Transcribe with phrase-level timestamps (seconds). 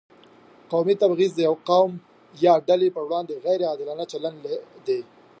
[0.71, 1.91] قومي تبعیض د یو قوم
[2.45, 4.39] یا ډلې پر وړاندې غیر عادلانه چلند
[4.87, 4.99] دی.